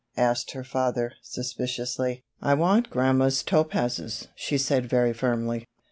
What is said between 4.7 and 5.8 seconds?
very firmly.